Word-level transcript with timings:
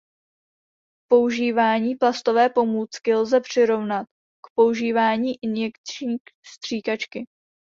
Používání 1.11 1.95
plastové 1.95 2.49
pomůcky 2.49 3.15
lze 3.15 3.41
přirovnat 3.41 4.07
k 4.43 4.53
používání 4.55 5.33
injekční 5.43 6.17
stříkačky. 6.45 7.25